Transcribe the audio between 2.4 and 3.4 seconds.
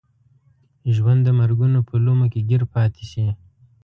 ګیر پاتې شي.